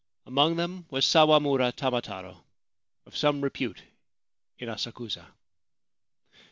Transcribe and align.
Among 0.25 0.55
them 0.55 0.87
was 0.89 1.05
Sawamura 1.05 1.71
Tamataro, 1.73 2.41
of 3.05 3.15
some 3.15 3.39
repute 3.41 3.83
in 4.57 4.67
Asakusa. 4.67 5.27